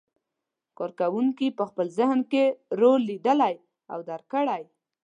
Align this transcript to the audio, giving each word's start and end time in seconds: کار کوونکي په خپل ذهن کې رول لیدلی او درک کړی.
کار 0.77 0.91
کوونکي 0.99 1.47
په 1.57 1.63
خپل 1.69 1.85
ذهن 1.99 2.19
کې 2.31 2.43
رول 2.79 3.01
لیدلی 3.09 3.55
او 3.93 3.99
درک 4.09 4.25
کړی. 4.33 4.61